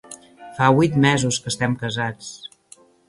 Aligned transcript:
Fa 0.59 0.69
huit 0.77 0.95
mesos 1.03 1.39
que 1.43 1.53
estem 1.55 1.77
casats. 1.83 2.33